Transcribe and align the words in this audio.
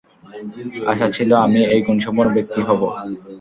আশা 0.91 1.07
ছিল 1.15 1.29
আমি 1.45 1.59
এ 1.67 1.77
গুণসম্পন্ন 1.85 2.29
ব্যক্তি 2.35 2.59
হব। 2.67 2.81